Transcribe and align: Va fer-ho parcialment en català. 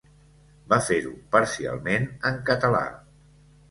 Va 0.73 0.79
fer-ho 0.87 1.13
parcialment 1.37 2.11
en 2.33 2.43
català. 2.53 2.85